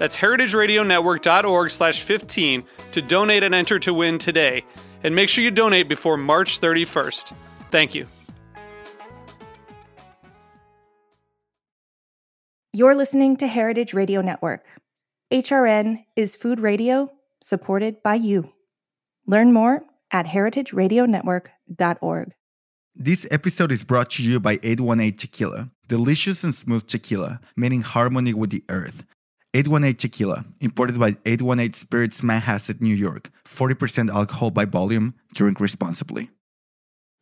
[0.00, 4.64] That's heritageradionetwork.org slash 15 to donate and enter to win today.
[5.04, 7.34] And make sure you donate before March 31st.
[7.70, 8.06] Thank you.
[12.72, 14.64] You're listening to Heritage Radio Network.
[15.30, 17.12] HRN is food radio
[17.42, 18.54] supported by you.
[19.26, 22.32] Learn more at heritageradionetwork.org.
[22.94, 28.32] This episode is brought to you by 818 Tequila, delicious and smooth tequila meaning harmony
[28.32, 29.04] with the earth.
[29.52, 33.30] 818 Tequila, imported by 818 Spirits Manhasset, New York.
[33.44, 35.14] 40% alcohol by volume.
[35.34, 36.30] Drink responsibly.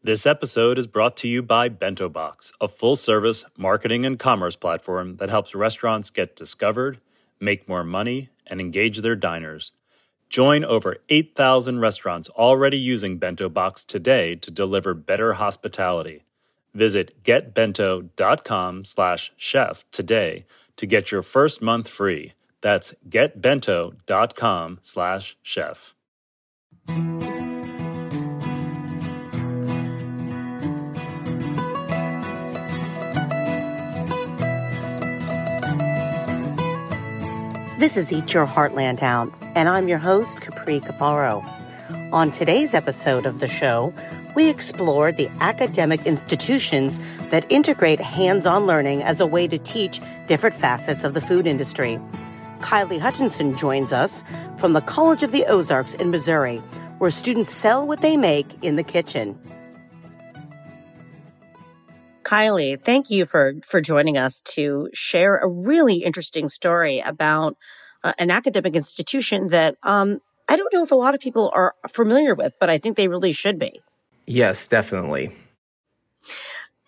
[0.02, 4.56] This episode is brought to you by Bento Box, a full service marketing and commerce
[4.56, 7.00] platform that helps restaurants get discovered,
[7.40, 9.72] make more money, and engage their diners.
[10.28, 16.22] Join over 8,000 restaurants already using Bento Box today to deliver better hospitality.
[16.74, 20.44] Visit getbento.com slash chef today
[20.78, 22.32] to get your first month free.
[22.60, 25.94] That's getbento.com slash chef.
[37.78, 41.44] This is Eat Your Heartland Out, and I'm your host, Capri Cafaro.
[42.12, 43.94] On today's episode of the show,
[44.38, 47.00] we explore the academic institutions
[47.30, 51.44] that integrate hands on learning as a way to teach different facets of the food
[51.44, 51.98] industry.
[52.60, 54.22] Kiley Hutcheson joins us
[54.56, 56.58] from the College of the Ozarks in Missouri,
[56.98, 59.36] where students sell what they make in the kitchen.
[62.22, 67.56] Kiley, thank you for, for joining us to share a really interesting story about
[68.04, 71.74] uh, an academic institution that um, I don't know if a lot of people are
[71.88, 73.80] familiar with, but I think they really should be.
[74.28, 75.32] Yes, definitely.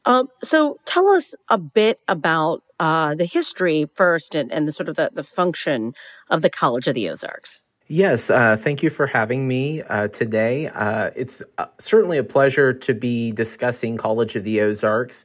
[0.05, 4.91] Um, so tell us a bit about uh, the history first and, and the sort
[4.91, 5.95] of the, the function
[6.29, 7.63] of the College of the Ozarks.
[7.89, 10.69] Yes, uh, thank you for having me uh, today.
[10.69, 15.25] Uh, it's uh, certainly a pleasure to be discussing College of the Ozarks.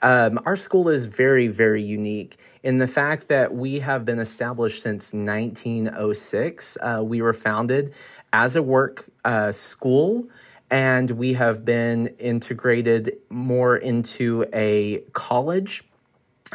[0.00, 4.82] Um, our school is very, very unique in the fact that we have been established
[4.82, 6.78] since 1906.
[6.80, 7.92] Uh, we were founded
[8.32, 10.28] as a work uh, school
[10.70, 15.84] and we have been integrated more into a college.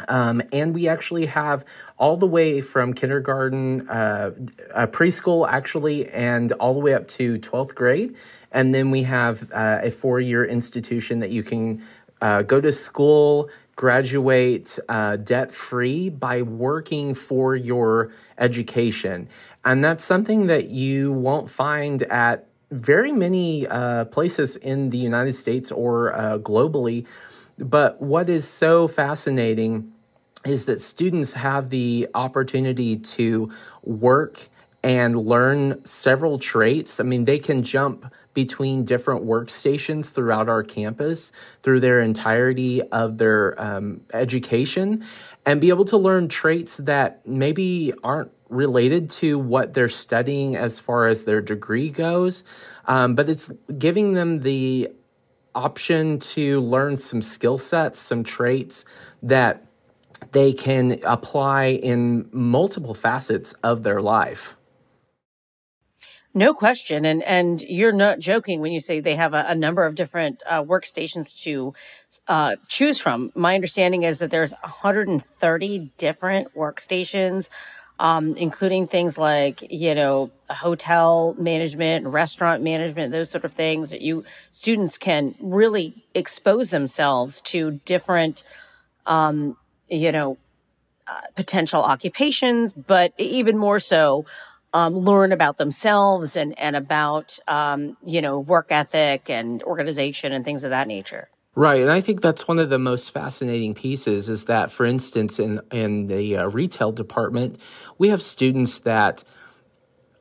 [0.08, 1.64] Um, and we actually have
[1.98, 4.32] all the way from kindergarten, uh,
[4.90, 8.16] preschool actually, and all the way up to 12th grade.
[8.50, 11.82] And then we have uh, a four year institution that you can
[12.20, 19.28] uh, go to school, graduate uh, debt free by working for your education.
[19.64, 25.34] And that's something that you won't find at very many uh, places in the United
[25.34, 27.06] States or uh, globally.
[27.58, 29.92] But what is so fascinating
[30.44, 33.50] is that students have the opportunity to
[33.82, 34.48] work
[34.82, 37.00] and learn several traits.
[37.00, 43.18] I mean, they can jump between different workstations throughout our campus through their entirety of
[43.18, 45.04] their um, education
[45.46, 50.78] and be able to learn traits that maybe aren't related to what they're studying as
[50.78, 52.44] far as their degree goes,
[52.86, 54.90] um, but it's giving them the
[55.54, 58.84] option to learn some skill sets, some traits
[59.22, 59.64] that
[60.32, 64.56] they can apply in multiple facets of their life.
[66.36, 69.86] No question, and and you're not joking when you say they have a, a number
[69.86, 71.74] of different uh, workstations to
[72.26, 73.30] uh, choose from.
[73.36, 77.50] My understanding is that there's 130 different workstations,
[78.00, 84.02] um, including things like you know hotel management, restaurant management, those sort of things that
[84.02, 88.42] you students can really expose themselves to different,
[89.06, 89.56] um,
[89.88, 90.36] you know,
[91.06, 94.24] uh, potential occupations, but even more so
[94.74, 100.44] um, learn about themselves and and about um, you know work ethic and organization and
[100.44, 101.28] things of that nature.
[101.56, 105.38] Right, and I think that's one of the most fascinating pieces is that, for instance,
[105.38, 107.58] in in the uh, retail department,
[107.96, 109.22] we have students that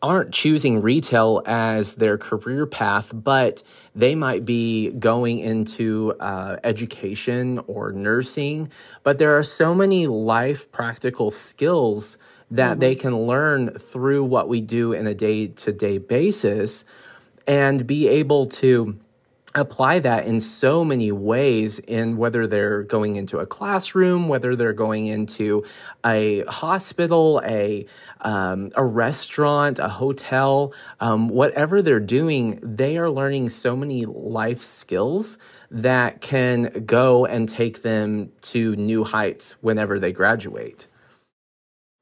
[0.03, 3.63] aren't choosing retail as their career path, but
[3.95, 8.69] they might be going into uh, education or nursing.
[9.03, 12.17] But there are so many life practical skills
[12.53, 12.79] that mm-hmm.
[12.79, 16.85] they can learn through what we do in a day to day basis
[17.47, 18.97] and be able to
[19.55, 24.73] apply that in so many ways in whether they're going into a classroom whether they're
[24.73, 25.63] going into
[26.05, 27.85] a hospital a
[28.21, 34.61] um, a restaurant a hotel um, whatever they're doing they are learning so many life
[34.61, 35.37] skills
[35.69, 40.87] that can go and take them to new heights whenever they graduate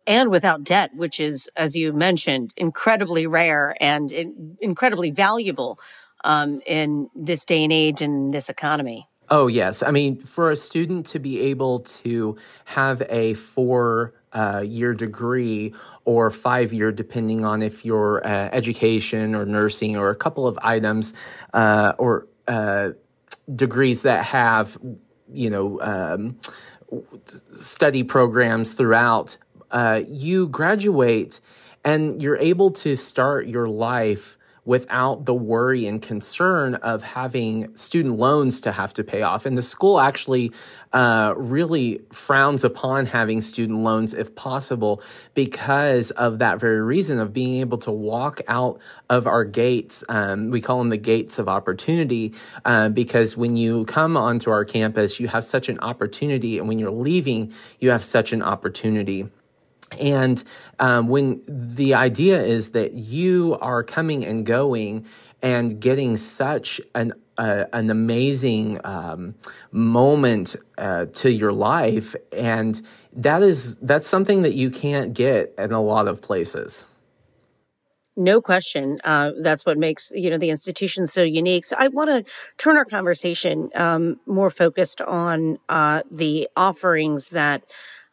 [0.08, 5.80] and without debt, which is, as you mentioned, incredibly rare and in, incredibly valuable
[6.24, 9.08] um, in this day and age and this economy.
[9.30, 9.82] Oh, yes.
[9.82, 15.74] I mean, for a student to be able to have a four uh, year degree
[16.04, 20.60] or five year, depending on if you're uh, education or nursing or a couple of
[20.62, 21.14] items
[21.54, 22.90] uh, or uh,
[23.56, 24.78] degrees that have,
[25.32, 26.38] you know, um,
[27.54, 29.38] study programs throughout,
[29.72, 31.40] uh, you graduate
[31.84, 38.18] and you're able to start your life without the worry and concern of having student
[38.18, 39.46] loans to have to pay off.
[39.46, 40.52] And the school actually
[40.94, 45.02] uh, really frowns upon having student loans if possible
[45.34, 48.80] because of that very reason of being able to walk out
[49.10, 50.04] of our gates.
[50.08, 52.34] Um, we call them the gates of opportunity
[52.64, 56.60] uh, because when you come onto our campus, you have such an opportunity.
[56.60, 59.28] And when you're leaving, you have such an opportunity.
[60.00, 60.44] And
[60.80, 65.06] um, when the idea is that you are coming and going
[65.42, 69.34] and getting such an uh, an amazing um,
[69.72, 72.82] moment uh, to your life, and
[73.14, 76.86] that is that's something that you can't get in a lot of places.
[78.18, 79.00] No question.
[79.04, 81.66] Uh, that's what makes you know the institution so unique.
[81.66, 87.64] So I want to turn our conversation um, more focused on uh, the offerings that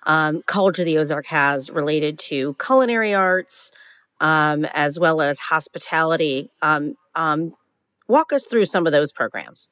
[0.08, 3.70] um, College of the Ozark has related to culinary arts
[4.20, 6.50] um, as well as hospitality.
[6.62, 7.54] Um, um,
[8.08, 9.68] walk us through some of those programs.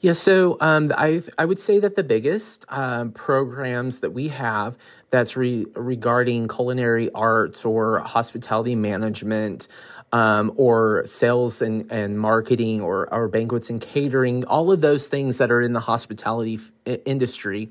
[0.00, 4.76] Yeah, so um, I I would say that the biggest um, programs that we have
[5.10, 9.68] that's re- regarding culinary arts or hospitality management
[10.12, 15.38] um, or sales and, and marketing or, or banquets and catering, all of those things
[15.38, 17.70] that are in the hospitality f- industry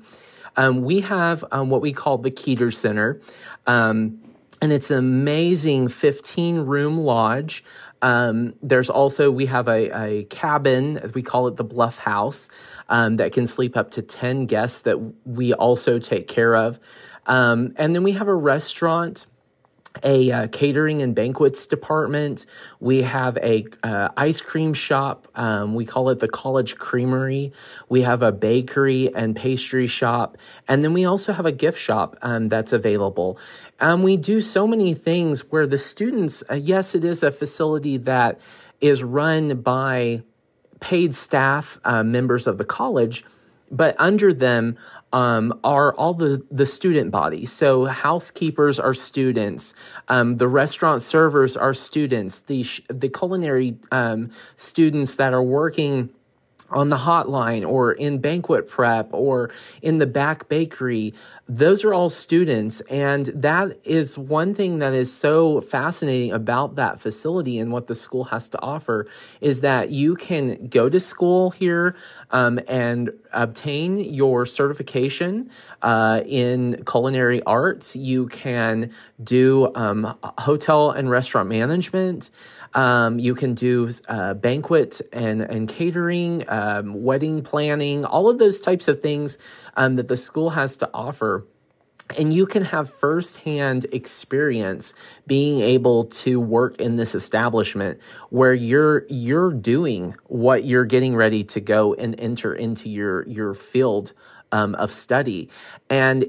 [0.56, 3.20] um, we have um, what we call the Keeter Center.
[3.66, 4.20] Um,
[4.62, 7.62] and it's an amazing 15 room lodge.
[8.02, 12.48] Um, there's also, we have a, a, cabin, we call it the Bluff House,
[12.88, 16.78] um, that can sleep up to 10 guests that we also take care of.
[17.26, 19.26] Um, and then we have a restaurant
[20.02, 22.46] a uh, catering and banquets department.
[22.80, 25.28] We have a uh, ice cream shop.
[25.34, 27.52] Um, we call it the College Creamery.
[27.88, 30.36] We have a bakery and pastry shop,
[30.68, 33.38] and then we also have a gift shop um, that's available.
[33.78, 36.42] And we do so many things where the students.
[36.50, 38.40] Uh, yes, it is a facility that
[38.80, 40.22] is run by
[40.80, 43.24] paid staff, uh, members of the college,
[43.70, 44.76] but under them
[45.12, 47.52] um, are all the, the student bodies.
[47.52, 49.74] So housekeepers are students,
[50.08, 56.10] um, the restaurant servers are students, the sh- the culinary um, students that are working
[56.70, 59.50] on the hotline or in banquet prep or
[59.82, 61.14] in the back bakery.
[61.48, 67.00] Those are all students and that is one thing that is so fascinating about that
[67.00, 69.06] facility and what the school has to offer
[69.40, 71.96] is that you can go to school here
[72.30, 75.50] um, and obtain your certification
[75.82, 77.94] uh, in culinary arts.
[77.94, 78.92] You can
[79.22, 82.30] do um, hotel and restaurant management
[82.76, 88.60] um, you can do uh, banquet and, and catering, um, wedding planning, all of those
[88.60, 89.38] types of things
[89.76, 91.46] um, that the school has to offer.
[92.18, 94.94] And you can have firsthand experience
[95.26, 97.98] being able to work in this establishment
[98.30, 103.54] where you're you're doing what you're getting ready to go and enter into your your
[103.54, 104.12] field
[104.52, 105.50] um, of study.
[105.90, 106.26] And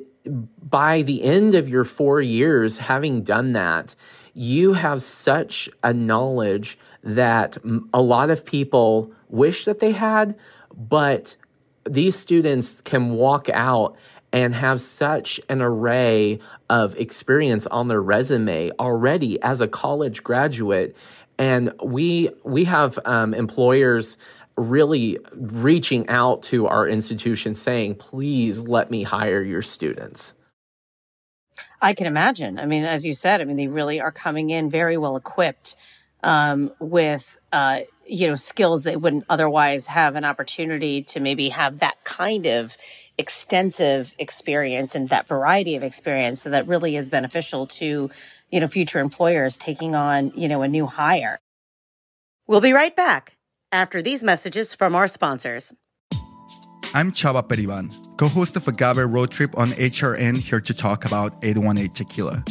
[0.61, 3.95] by the end of your four years, having done that,
[4.37, 7.57] you have such a knowledge that
[7.91, 10.37] a lot of people wish that they had,
[10.77, 11.35] but
[11.85, 13.95] these students can walk out
[14.31, 16.37] and have such an array
[16.69, 20.95] of experience on their resume already as a college graduate.
[21.39, 24.17] And we we have um, employers
[24.55, 30.35] really reaching out to our institution saying, please let me hire your students.
[31.81, 32.59] I can imagine.
[32.59, 35.75] I mean, as you said, I mean, they really are coming in very well equipped
[36.23, 41.79] um, with, uh, you know, skills they wouldn't otherwise have an opportunity to maybe have
[41.79, 42.77] that kind of
[43.17, 46.41] extensive experience and that variety of experience.
[46.41, 48.09] So that really is beneficial to,
[48.51, 51.39] you know, future employers taking on, you know, a new hire.
[52.47, 53.37] We'll be right back
[53.71, 55.73] after these messages from our sponsors.
[56.93, 61.33] I'm Chava Periban, co host of Agave Road Trip on HRN, here to talk about
[61.43, 62.43] 818 Tequila.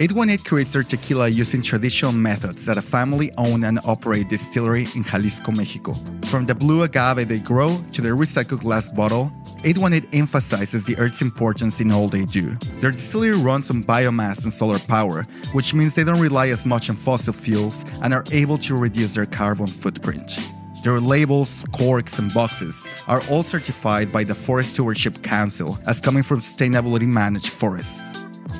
[0.00, 5.04] 818 creates their tequila using traditional methods at a family owned and operated distillery in
[5.04, 5.94] Jalisco, Mexico.
[6.24, 9.30] From the blue agave they grow to their recycled glass bottle,
[9.62, 12.56] 818 emphasizes the earth's importance in all they do.
[12.80, 16.88] Their distillery runs on biomass and solar power, which means they don't rely as much
[16.88, 20.50] on fossil fuels and are able to reduce their carbon footprint.
[20.82, 26.22] Their labels, corks, and boxes are all certified by the Forest Stewardship Council as coming
[26.22, 28.00] from sustainability managed forests.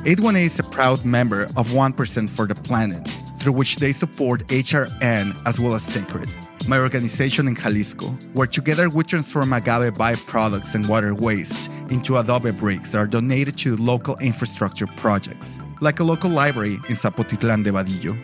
[0.05, 3.09] 818 is a proud member of 1% for the Planet,
[3.39, 6.29] through which they support HRN as well as Sacred,
[6.69, 12.51] my organization in Jalisco, where together we transform agave byproducts and water waste into adobe
[12.51, 17.73] bricks that are donated to local infrastructure projects, like a local library in Zapotitlan de
[17.73, 18.15] Vadillo.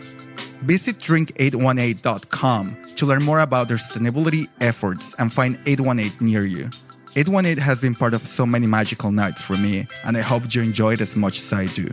[0.63, 6.69] Visit drink818.com to learn more about their sustainability efforts and find 818 near you.
[7.15, 10.61] 818 has been part of so many magical nights for me, and I hope you
[10.61, 11.91] enjoy it as much as I do.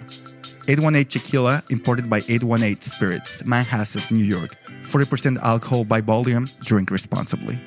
[0.68, 4.56] 818 Tequila, imported by 818 Spirits, Manhasset, New York.
[4.82, 7.58] 40% alcohol by volume, drink responsibly.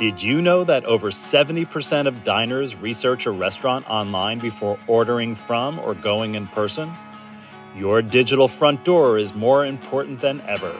[0.00, 5.78] Did you know that over 70% of diners research a restaurant online before ordering from
[5.78, 6.90] or going in person?
[7.76, 10.74] Your digital front door is more important than ever.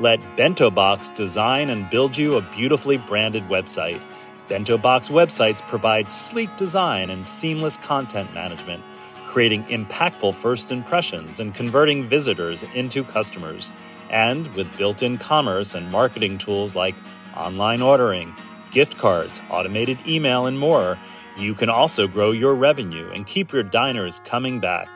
[0.00, 4.02] Let Bento Box design and build you a beautifully branded website.
[4.48, 8.82] Bento Box websites provide sleek design and seamless content management,
[9.26, 13.70] creating impactful first impressions and converting visitors into customers.
[14.08, 16.94] And with built in commerce and marketing tools like
[17.36, 18.34] online ordering,
[18.74, 20.98] gift cards, automated email, and more,
[21.38, 24.88] you can also grow your revenue and keep your diners coming back.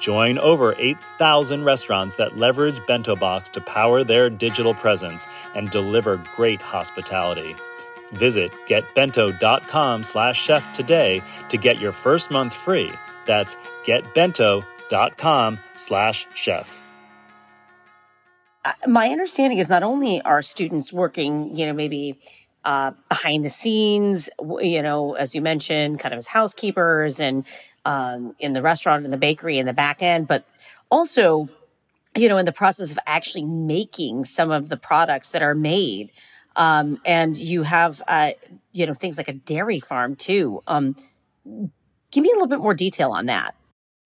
[0.00, 6.22] Join over 8,000 restaurants that leverage Bento Box to power their digital presence and deliver
[6.36, 7.56] great hospitality.
[8.12, 12.92] Visit getbento.com slash chef today to get your first month free.
[13.26, 13.56] That's
[13.86, 16.84] getbento.com slash chef
[18.64, 22.18] uh, my understanding is not only are students working, you know, maybe
[22.64, 24.30] uh, behind the scenes,
[24.60, 27.46] you know, as you mentioned, kind of as housekeepers and
[27.84, 30.46] um, in the restaurant, in the bakery, in the back end, but
[30.90, 31.48] also,
[32.14, 36.10] you know, in the process of actually making some of the products that are made.
[36.56, 38.30] Um, and you have, uh,
[38.72, 40.62] you know, things like a dairy farm too.
[40.66, 40.96] Um,
[41.44, 43.54] give me a little bit more detail on that.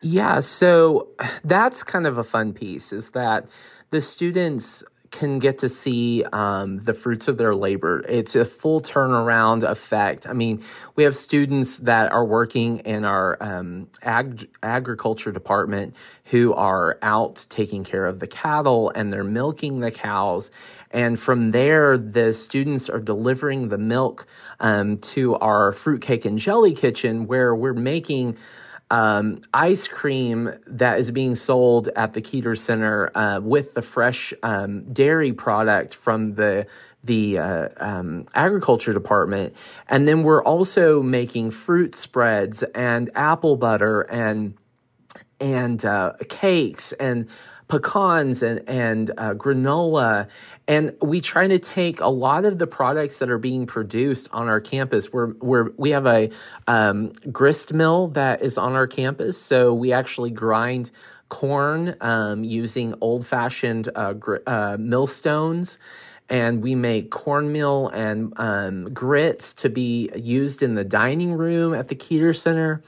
[0.00, 1.08] Yeah, so
[1.44, 3.46] that's kind of a fun piece is that
[3.90, 8.04] the students can get to see um, the fruits of their labor.
[8.08, 10.26] It's a full turnaround effect.
[10.26, 10.62] I mean,
[10.96, 15.96] we have students that are working in our um, ag- agriculture department
[16.26, 20.50] who are out taking care of the cattle and they're milking the cows.
[20.90, 24.26] And from there, the students are delivering the milk
[24.60, 28.36] um, to our fruitcake and jelly kitchen where we're making
[28.90, 34.32] um, ice cream that is being sold at the Keeter Center uh, with the fresh
[34.42, 36.66] um, dairy product from the
[37.04, 39.54] the uh, um, agriculture department,
[39.88, 44.54] and then we're also making fruit spreads and apple butter and
[45.40, 47.28] and uh, cakes and
[47.68, 50.28] pecans and, and uh, granola.
[50.66, 54.48] And we try to take a lot of the products that are being produced on
[54.48, 55.12] our campus.
[55.12, 56.30] We're, we're, we have a
[56.66, 59.38] um, grist mill that is on our campus.
[59.38, 60.90] So we actually grind
[61.28, 65.78] corn um, using old fashioned uh, gr- uh, millstones
[66.28, 71.88] and we make cornmeal and um, grits to be used in the dining room at
[71.88, 72.82] the Keeter Center.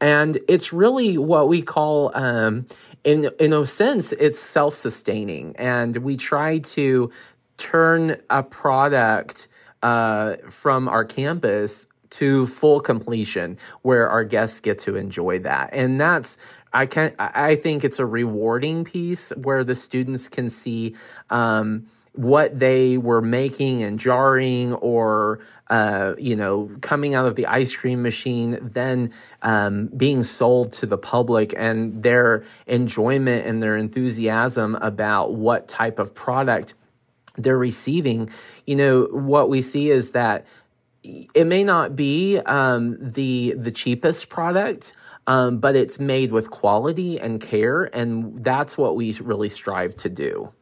[0.00, 2.66] And it's really what we call um,
[3.04, 5.56] in in a sense it's self-sustaining.
[5.56, 7.10] And we try to
[7.56, 9.48] turn a product
[9.82, 15.70] uh, from our campus to full completion where our guests get to enjoy that.
[15.72, 16.36] And that's
[16.72, 20.94] i can i think it's a rewarding piece where the students can see
[21.30, 27.46] um, what they were making and jarring or uh, you know coming out of the
[27.46, 29.12] ice cream machine then
[29.42, 35.98] um, being sold to the public and their enjoyment and their enthusiasm about what type
[35.98, 36.74] of product
[37.36, 38.30] they're receiving.
[38.66, 40.46] You know what we see is that
[41.02, 44.92] it may not be um, the the cheapest product
[45.26, 50.08] um, but it's made with quality and care and that's what we really strive to
[50.08, 50.52] do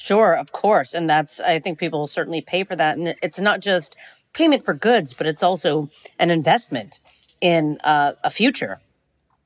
[0.00, 0.94] Sure, of course.
[0.94, 2.96] And that's, I think people will certainly pay for that.
[2.96, 3.98] And it's not just
[4.32, 7.00] payment for goods, but it's also an investment
[7.42, 8.80] in uh, a future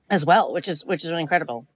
[0.08, 1.66] as well, which is, which is really incredible.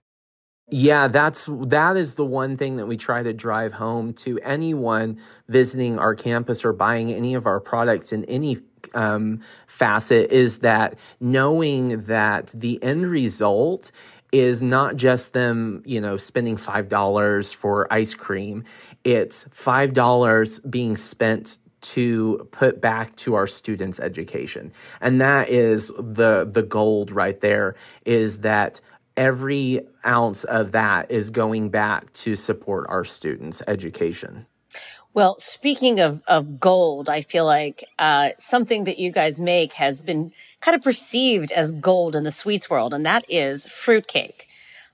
[0.70, 5.18] Yeah, that's that is the one thing that we try to drive home to anyone
[5.48, 8.58] visiting our campus or buying any of our products in any
[8.94, 13.90] um, facet is that knowing that the end result
[14.32, 18.64] is not just them, you know, spending $5 for ice cream.
[19.04, 24.72] It's $5 being spent to put back to our students' education.
[25.00, 28.80] And that is the the gold right there is that
[29.16, 34.46] every ounce of that is going back to support our students' education.
[35.18, 40.00] Well, speaking of, of gold, I feel like uh, something that you guys make has
[40.00, 44.46] been kind of perceived as gold in the sweets world, and that is fruitcake.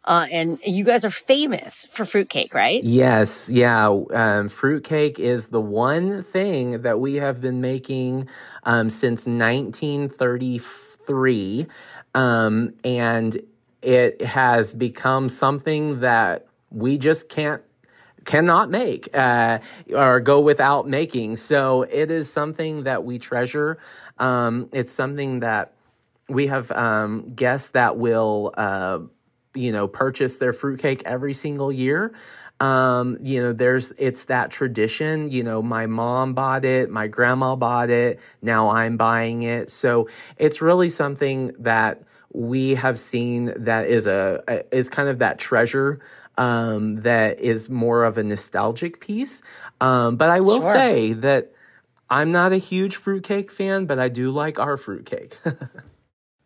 [0.02, 2.82] Uh, and you guys are famous for fruitcake, right?
[2.82, 3.86] Yes, yeah.
[3.86, 8.26] Um, fruitcake is the one thing that we have been making
[8.62, 11.66] um, since 1933,
[12.14, 13.36] um, and
[13.82, 17.62] it has become something that we just can't
[18.24, 19.58] cannot make uh,
[19.94, 21.36] or go without making.
[21.36, 23.78] So it is something that we treasure.
[24.18, 25.72] Um, it's something that
[26.28, 29.00] we have um, guests that will, uh,
[29.54, 32.14] you know, purchase their fruitcake every single year.
[32.60, 35.30] Um, you know, there's it's that tradition.
[35.30, 39.70] You know, my mom bought it, my grandma bought it, now I'm buying it.
[39.70, 42.02] So it's really something that
[42.32, 46.00] we have seen that is a is kind of that treasure
[46.36, 49.42] um, that is more of a nostalgic piece.
[49.80, 50.72] Um, but I will sure.
[50.72, 51.52] say that
[52.10, 55.36] I'm not a huge fruitcake fan, but I do like our fruitcake.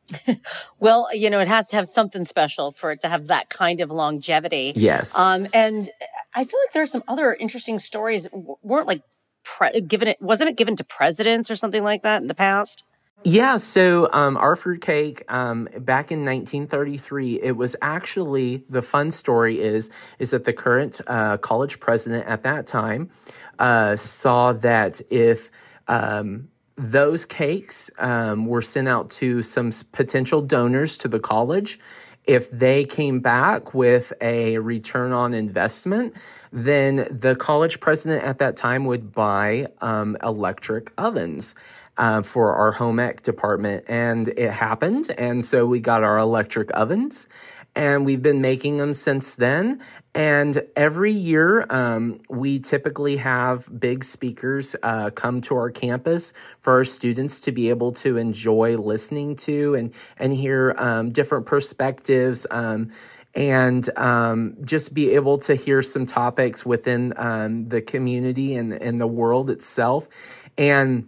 [0.79, 3.81] well, you know, it has to have something special for it to have that kind
[3.81, 4.73] of longevity.
[4.77, 5.17] Yes.
[5.19, 5.89] Um, and
[6.35, 8.29] I feel like there's some other interesting stories.
[8.33, 9.03] weren't like
[9.43, 12.85] pre- given it, wasn't it given to presidents or something like that in the past?
[13.25, 19.61] Yeah, so um, our fruitcake um, back in 1933, it was actually the fun story
[19.61, 23.11] is is that the current uh, college president at that time
[23.59, 25.51] uh, saw that if
[25.89, 31.81] um, those cakes um, were sent out to some potential donors to the college,
[32.25, 36.15] if they came back with a return on investment,
[36.53, 41.57] then the college president at that time would buy um, electric ovens
[41.99, 45.13] uh, for our home ec department, and it happened.
[45.19, 47.29] And so we got our electric ovens,
[47.75, 49.81] and we've been making them since then.
[50.15, 56.73] And every year, um, we typically have big speakers uh, come to our campus for
[56.75, 62.47] our students to be able to enjoy listening to and and hear um, different perspectives.
[62.51, 62.91] Um,
[63.35, 69.01] and um, just be able to hear some topics within um, the community and, and
[69.01, 70.09] the world itself.
[70.57, 71.07] And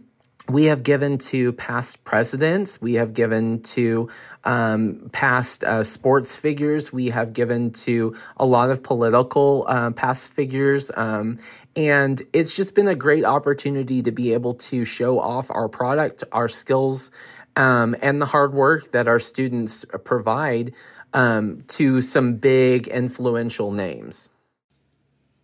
[0.48, 2.81] we have given to past presidents.
[2.81, 4.09] We have given to
[4.44, 6.92] um, past uh, sports figures.
[6.92, 10.90] We have given to a lot of political uh, past figures.
[10.96, 11.38] Um,
[11.76, 16.24] and it's just been a great opportunity to be able to show off our product,
[16.33, 17.11] our skills,
[17.57, 20.72] um, and the hard work that our students provide
[21.12, 24.29] um, to some big influential names.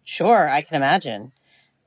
[0.05, 1.33] Sure, I can imagine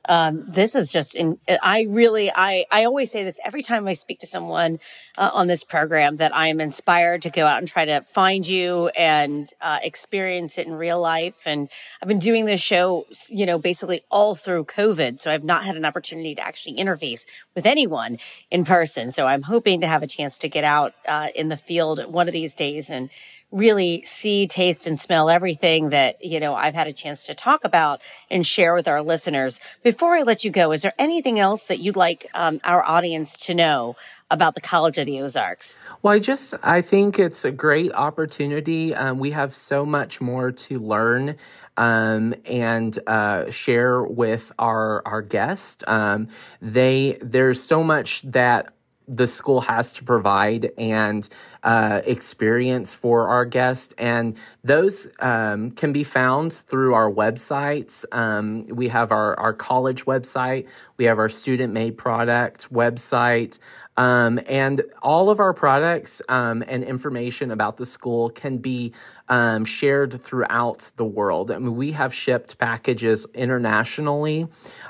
[0.09, 3.93] um, this is just in, I really, I, I always say this every time I
[3.93, 4.79] speak to someone
[5.19, 8.45] uh, on this program that I am inspired to go out and try to find
[8.45, 11.43] you and uh, experience it in real life.
[11.45, 11.69] And
[12.01, 15.19] I've been doing this show, you know, basically all through COVID.
[15.19, 18.17] So I've not had an opportunity to actually interface with anyone
[18.49, 19.11] in person.
[19.11, 22.27] So I'm hoping to have a chance to get out uh, in the field one
[22.27, 23.11] of these days and
[23.51, 27.63] really see, taste, and smell everything that, you know, I've had a chance to talk
[27.63, 29.59] about and share with our listeners.
[29.83, 33.35] Before I let you go, is there anything else that you'd like um, our audience
[33.47, 33.95] to know
[34.31, 35.77] about the College of the Ozarks?
[36.03, 38.93] Well, I just, I think it's a great opportunity.
[38.93, 41.35] Um, we have so much more to learn.
[41.77, 45.81] Um, and uh, share with our our guests.
[45.87, 46.27] Um,
[46.61, 48.73] they there's so much that
[49.09, 51.27] the school has to provide and
[51.63, 53.93] uh, experience for our guests.
[53.97, 58.05] And those um, can be found through our websites.
[58.11, 60.67] Um, we have our, our college website,
[60.97, 63.57] we have our student made product website.
[63.99, 68.93] Um, and all of our products um, and information about the school can be
[69.27, 71.51] um, shared throughout the world.
[71.51, 74.47] I mean, we have shipped packages internationally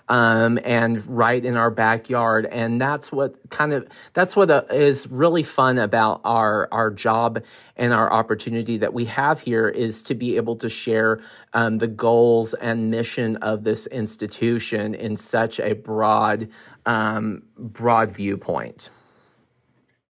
[0.10, 5.08] um, and right in our backyard, and that's what kind of that's what uh, is
[5.08, 7.44] really fun about our our job
[7.76, 11.20] and our opportunity that we have here is to be able to share
[11.56, 16.48] um, the goals and mission of this institution in such a broad
[16.86, 18.92] um, broad viewpoint.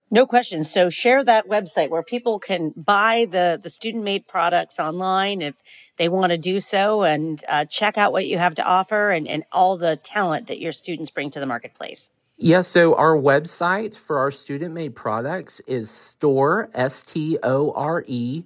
[0.10, 0.63] No question.
[0.63, 5.56] So share that website where people can buy the the student made products online if
[5.98, 9.28] they want to do so, and uh, check out what you have to offer and,
[9.28, 12.12] and all the talent that your students bring to the marketplace.
[12.38, 18.04] Yeah, so our website for our student made products is store s t o r
[18.08, 18.43] e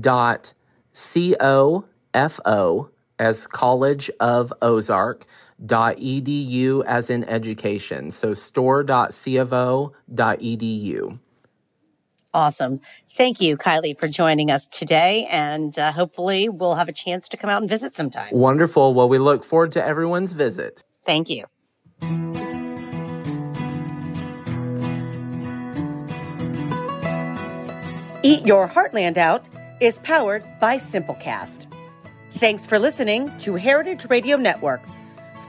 [0.00, 0.52] dot
[0.92, 5.26] c o f o as College of Ozark
[5.66, 8.10] edu as in education.
[8.10, 11.18] So store.cofo.edu.
[12.32, 12.80] Awesome.
[13.16, 15.26] Thank you, Kiley, for joining us today.
[15.30, 18.28] And uh, hopefully we'll have a chance to come out and visit sometime.
[18.32, 18.94] Wonderful.
[18.94, 20.84] Well, we look forward to everyone's visit.
[21.04, 21.46] Thank you.
[28.22, 29.48] Eat Your Heartland Out
[29.80, 31.66] is powered by Simplecast.
[32.34, 34.82] Thanks for listening to Heritage Radio Network